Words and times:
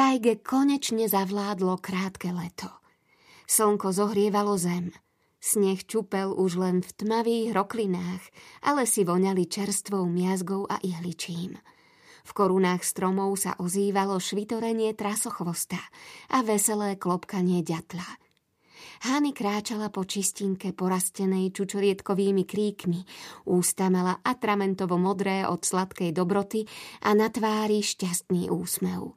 tajge 0.00 0.40
konečne 0.40 1.12
zavládlo 1.12 1.76
krátke 1.76 2.32
leto. 2.32 2.72
Slnko 3.44 3.92
zohrievalo 3.92 4.56
zem. 4.56 4.96
Sneh 5.44 5.84
čupel 5.84 6.32
už 6.32 6.56
len 6.56 6.80
v 6.80 6.88
tmavých 7.04 7.52
roklinách, 7.52 8.24
ale 8.64 8.88
si 8.88 9.04
voňali 9.04 9.44
čerstvou 9.44 10.08
miazgou 10.08 10.64
a 10.64 10.80
ihličím. 10.80 11.52
V 12.24 12.30
korunách 12.32 12.80
stromov 12.80 13.44
sa 13.44 13.60
ozývalo 13.60 14.16
švitorenie 14.16 14.96
trasochvosta 14.96 15.76
a 16.32 16.40
veselé 16.48 16.96
klopkanie 16.96 17.60
ďatla– 17.60 18.08
Hany 19.00 19.32
kráčala 19.32 19.88
po 19.88 20.04
čistinke 20.04 20.76
porastenej 20.76 21.52
čučorietkovými 21.56 22.44
kríkmi, 22.44 23.00
ústa 23.48 23.88
mala 23.88 24.20
atramentovo 24.24 24.96
modré 25.00 25.44
od 25.48 25.64
sladkej 25.64 26.12
dobroty 26.12 26.68
a 27.04 27.16
na 27.16 27.32
tvári 27.32 27.80
šťastný 27.80 28.52
úsmev. 28.52 29.16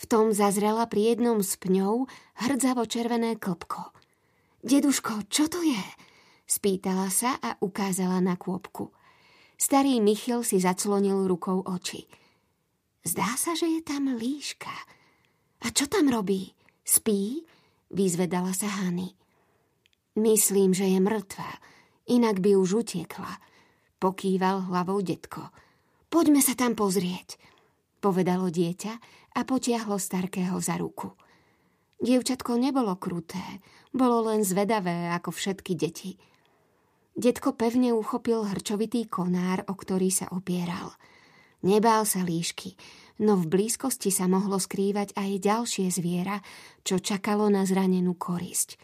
V 0.00 0.04
tom 0.08 0.32
zazrela 0.32 0.88
pri 0.88 1.12
jednom 1.12 1.44
z 1.44 1.60
pňov 1.60 2.08
hrdzavo 2.40 2.88
červené 2.88 3.36
klopko. 3.36 3.92
Deduško, 4.64 5.28
čo 5.28 5.52
to 5.52 5.60
je? 5.60 5.84
Spýtala 6.48 7.12
sa 7.12 7.36
a 7.36 7.60
ukázala 7.60 8.24
na 8.24 8.40
kôpku. 8.40 8.88
Starý 9.60 10.00
Michal 10.00 10.40
si 10.40 10.56
zaclonil 10.56 11.28
rukou 11.28 11.60
oči. 11.60 12.08
Zdá 13.04 13.36
sa, 13.36 13.52
že 13.52 13.68
je 13.68 13.80
tam 13.84 14.16
líška. 14.16 14.72
A 15.60 15.66
čo 15.68 15.84
tam 15.84 16.08
robí? 16.08 16.56
Spí? 16.80 17.44
vyzvedala 17.92 18.56
sa 18.56 18.72
Hany. 18.80 19.12
Myslím, 20.16 20.72
že 20.72 20.88
je 20.88 20.98
mŕtva, 20.98 21.60
inak 22.10 22.40
by 22.42 22.56
už 22.56 22.86
utiekla, 22.86 23.30
pokýval 24.02 24.70
hlavou 24.70 24.98
detko. 25.04 25.50
Poďme 26.10 26.42
sa 26.42 26.58
tam 26.58 26.74
pozrieť, 26.74 27.38
povedalo 28.00 28.48
dieťa 28.48 28.92
a 29.36 29.40
potiahlo 29.44 30.00
starkého 30.00 30.56
za 30.58 30.80
ruku. 30.80 31.14
Dievčatko 32.00 32.56
nebolo 32.56 32.96
kruté, 32.96 33.60
bolo 33.92 34.32
len 34.32 34.40
zvedavé 34.40 35.12
ako 35.12 35.36
všetky 35.36 35.76
deti. 35.76 36.16
Detko 37.12 37.52
pevne 37.52 37.92
uchopil 37.92 38.48
hrčovitý 38.48 39.04
konár, 39.04 39.68
o 39.68 39.76
ktorý 39.76 40.08
sa 40.08 40.32
opieral. 40.32 40.96
Nebál 41.60 42.08
sa 42.08 42.24
líšky, 42.24 42.72
no 43.20 43.36
v 43.36 43.44
blízkosti 43.52 44.08
sa 44.08 44.24
mohlo 44.24 44.56
skrývať 44.56 45.12
aj 45.12 45.30
ďalšie 45.44 45.92
zviera, 45.92 46.40
čo 46.80 46.96
čakalo 46.96 47.52
na 47.52 47.68
zranenú 47.68 48.16
korisť. 48.16 48.80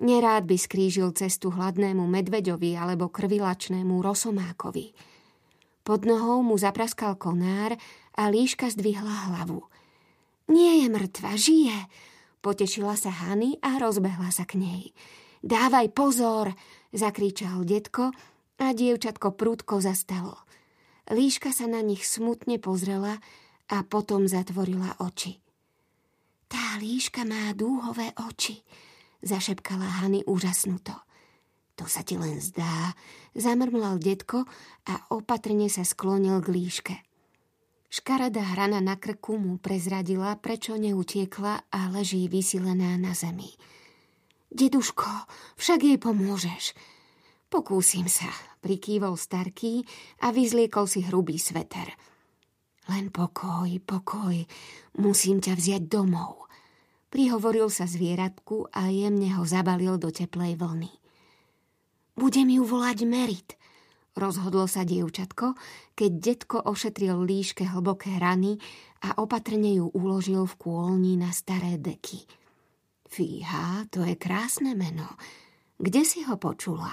Nerád 0.00 0.48
by 0.48 0.56
skrížil 0.56 1.12
cestu 1.12 1.52
hladnému 1.52 2.08
medveďovi 2.08 2.74
alebo 2.80 3.12
krvilačnému 3.12 4.00
rosomákovi. 4.00 4.96
Pod 5.84 6.08
nohou 6.08 6.40
mu 6.40 6.56
zapraskal 6.56 7.20
konár 7.20 7.76
a 8.16 8.28
líška 8.28 8.68
zdvihla 8.70 9.30
hlavu. 9.30 9.64
Nie 10.52 10.84
je 10.84 10.88
mŕtva, 10.92 11.38
žije, 11.38 11.76
potešila 12.44 12.98
sa 12.98 13.08
Hany 13.08 13.56
a 13.62 13.78
rozbehla 13.78 14.28
sa 14.34 14.44
k 14.44 14.60
nej. 14.60 14.82
Dávaj 15.42 15.90
pozor, 15.96 16.52
zakričal 16.92 17.64
detko 17.64 18.12
a 18.62 18.66
dievčatko 18.70 19.34
prúdko 19.34 19.82
zastalo. 19.82 20.38
Líška 21.10 21.50
sa 21.50 21.66
na 21.66 21.82
nich 21.82 22.06
smutne 22.06 22.62
pozrela 22.62 23.18
a 23.66 23.82
potom 23.82 24.30
zatvorila 24.30 25.02
oči. 25.02 25.42
Tá 26.46 26.76
líška 26.78 27.24
má 27.24 27.50
dúhové 27.56 28.12
oči, 28.28 28.60
zašepkala 29.24 30.04
Hany 30.04 30.20
úžasnuto. 30.28 30.92
To 31.80 31.88
sa 31.88 32.04
ti 32.04 32.20
len 32.20 32.36
zdá, 32.38 32.92
zamrmlal 33.32 33.96
detko 33.96 34.44
a 34.84 34.94
opatrne 35.08 35.72
sa 35.72 35.82
sklonil 35.82 36.44
k 36.44 36.48
líške. 36.52 36.96
Škaredá 37.92 38.56
hrana 38.56 38.80
na 38.80 38.96
krku 38.96 39.36
mu 39.36 39.60
prezradila, 39.60 40.32
prečo 40.40 40.80
neutiekla 40.80 41.68
a 41.68 41.80
leží 41.92 42.24
vysilená 42.24 42.96
na 42.96 43.12
zemi. 43.12 43.52
Deduško, 44.48 45.28
však 45.60 45.84
jej 45.84 45.98
pomôžeš. 46.00 46.72
Pokúsim 47.52 48.08
sa, 48.08 48.32
prikývol 48.64 49.20
starký 49.20 49.84
a 50.24 50.32
vyzliekol 50.32 50.88
si 50.88 51.04
hrubý 51.04 51.36
sveter– 51.36 51.92
len 52.90 53.14
pokoj, 53.14 53.70
pokoj, 53.86 54.34
musím 54.98 55.38
ťa 55.38 55.54
vziať 55.54 55.82
domov. 55.86 56.50
Prihovoril 57.14 57.70
sa 57.70 57.86
zvieratku 57.86 58.74
a 58.74 58.90
jemne 58.90 59.30
ho 59.38 59.46
zabalil 59.46 60.02
do 60.02 60.10
teplej 60.10 60.58
vlny. 60.58 60.90
Budem 62.18 62.48
ju 62.50 62.62
volať 62.66 62.98
Merit, 63.06 63.54
rozhodlo 64.16 64.68
sa 64.68 64.84
dievčatko, 64.84 65.56
keď 65.96 66.10
detko 66.18 66.58
ošetril 66.60 67.20
líške 67.24 67.64
hlboké 67.68 68.16
rany 68.20 68.60
a 69.02 69.18
opatrne 69.20 69.76
ju 69.76 69.88
uložil 69.92 70.44
v 70.46 70.54
kôlni 70.58 71.16
na 71.16 71.32
staré 71.34 71.80
deky. 71.80 72.24
Fíha, 73.12 73.88
to 73.92 74.04
je 74.08 74.16
krásne 74.16 74.72
meno. 74.72 75.20
Kde 75.76 76.02
si 76.06 76.24
ho 76.24 76.40
počula? 76.40 76.92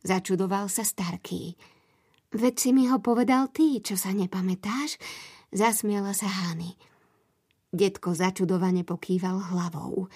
Začudoval 0.00 0.72
sa 0.72 0.82
starký. 0.82 1.54
Veď 2.32 2.54
si 2.56 2.70
mi 2.72 2.88
ho 2.88 2.96
povedal 3.04 3.52
ty, 3.52 3.84
čo 3.84 3.94
sa 3.94 4.16
nepamätáš? 4.16 4.96
Zasmiala 5.52 6.16
sa 6.16 6.32
Hany. 6.32 6.72
Detko 7.68 8.16
začudovane 8.16 8.88
pokýval 8.88 9.52
hlavou. 9.52 10.08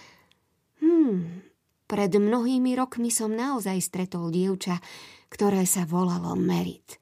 Hmm, 0.81 1.45
pred 1.87 2.13
mnohými 2.13 2.75
rokmi 2.75 3.09
som 3.09 3.33
naozaj 3.33 3.79
stretol 3.81 4.35
dievča, 4.35 4.83
ktoré 5.31 5.65
sa 5.67 5.87
volalo 5.87 6.35
Merit. 6.35 6.99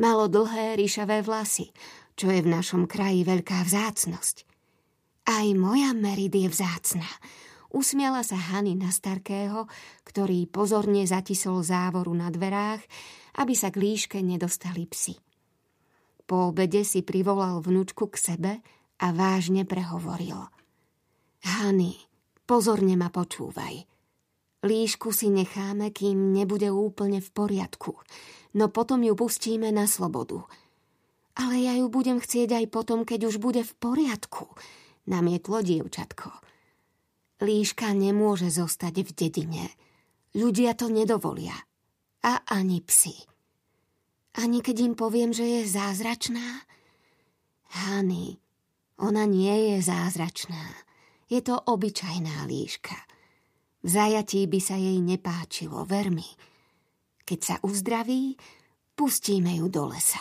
Malo 0.00 0.28
dlhé 0.28 0.76
ríšavé 0.76 1.20
vlasy, 1.24 1.72
čo 2.16 2.32
je 2.32 2.40
v 2.44 2.52
našom 2.52 2.88
kraji 2.88 3.24
veľká 3.24 3.64
vzácnosť. 3.64 4.48
Aj 5.28 5.46
moja 5.56 5.92
Merit 5.96 6.32
je 6.32 6.48
vzácna. 6.48 7.08
Usmiala 7.70 8.26
sa 8.26 8.36
Hany 8.36 8.74
na 8.74 8.90
starkého, 8.90 9.70
ktorý 10.04 10.50
pozorne 10.50 11.06
zatisol 11.06 11.62
závoru 11.62 12.10
na 12.12 12.26
dverách 12.32 12.82
aby 13.38 13.54
sa 13.54 13.70
k 13.70 13.78
líške 13.78 14.18
nedostali 14.18 14.88
psi. 14.90 15.14
Po 16.26 16.50
obede 16.50 16.82
si 16.82 17.06
privolal 17.06 17.62
vnúčku 17.62 18.10
k 18.10 18.16
sebe 18.16 18.52
a 18.98 19.06
vážne 19.14 19.66
prehovoril. 19.66 20.50
Hany, 21.46 21.94
pozorne 22.46 22.94
ma 22.98 23.10
počúvaj. 23.10 23.86
Líšku 24.60 25.08
si 25.16 25.32
necháme, 25.32 25.88
kým 25.88 26.36
nebude 26.36 26.68
úplne 26.68 27.24
v 27.24 27.28
poriadku, 27.32 27.96
no 28.52 28.68
potom 28.68 29.00
ju 29.00 29.16
pustíme 29.16 29.72
na 29.72 29.88
slobodu. 29.88 30.44
Ale 31.40 31.64
ja 31.64 31.72
ju 31.80 31.88
budem 31.88 32.20
chcieť 32.20 32.60
aj 32.60 32.66
potom, 32.68 33.08
keď 33.08 33.32
už 33.32 33.40
bude 33.40 33.64
v 33.64 33.72
poriadku, 33.80 34.52
namietlo 35.08 35.64
dievčatko. 35.64 36.28
Líška 37.40 37.96
nemôže 37.96 38.52
zostať 38.52 39.00
v 39.00 39.10
dedine. 39.16 39.64
Ľudia 40.36 40.76
to 40.76 40.92
nedovolia 40.92 41.56
a 42.20 42.44
ani 42.52 42.84
psi. 42.84 43.16
Ani 44.36 44.60
keď 44.60 44.92
im 44.92 44.94
poviem, 44.94 45.32
že 45.32 45.42
je 45.42 45.60
zázračná? 45.72 46.68
Hany, 47.70 48.36
ona 49.00 49.24
nie 49.24 49.72
je 49.72 49.88
zázračná. 49.88 50.84
Je 51.32 51.40
to 51.40 51.56
obyčajná 51.56 52.44
líška. 52.44 53.09
V 53.80 53.88
zajatí 53.88 54.44
by 54.44 54.60
sa 54.60 54.76
jej 54.76 55.00
nepáčilo, 55.00 55.88
ver 55.88 56.12
mi. 56.12 56.26
Keď 57.24 57.40
sa 57.40 57.56
uzdraví, 57.64 58.36
pustíme 58.92 59.56
ju 59.56 59.72
do 59.72 59.88
lesa. 59.88 60.20